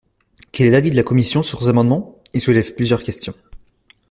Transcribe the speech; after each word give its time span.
Quel 0.51 0.65
est 0.65 0.71
l’avis 0.71 0.89
de 0.89 0.95
la 0.95 1.03
commission 1.03 1.43
sur 1.43 1.61
ces 1.61 1.69
amendements? 1.69 2.17
Ils 2.33 2.41
soulèvent 2.41 2.73
plusieurs 2.73 3.03
questions. 3.03 3.35